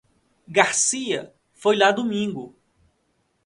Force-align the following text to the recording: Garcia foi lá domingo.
Garcia 0.49 1.31
foi 1.53 1.75
lá 1.75 1.91
domingo. 1.91 2.55